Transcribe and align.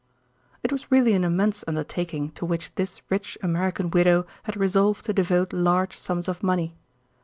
It 0.63 0.71
was 0.71 0.91
really 0.91 1.13
an 1.13 1.23
immense 1.23 1.63
undertaking 1.67 2.31
to 2.31 2.43
which 2.43 2.73
this 2.73 3.03
rich 3.11 3.37
American 3.43 3.91
widow 3.91 4.25
had 4.45 4.57
resolved 4.57 5.05
to 5.05 5.13
devote 5.13 5.53
large 5.53 5.95
sums 5.95 6.27
of 6.27 6.41
money. 6.41 6.75